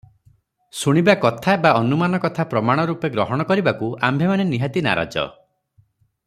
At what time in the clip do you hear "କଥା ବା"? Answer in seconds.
1.25-1.73